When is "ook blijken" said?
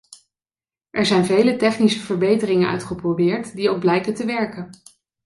3.69-4.13